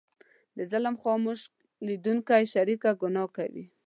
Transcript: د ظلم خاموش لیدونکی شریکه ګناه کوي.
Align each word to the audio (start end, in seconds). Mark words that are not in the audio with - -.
د 0.57 0.59
ظلم 0.71 0.95
خاموش 1.03 1.39
لیدونکی 1.87 2.43
شریکه 2.53 2.91
ګناه 3.01 3.29
کوي. 3.37 3.63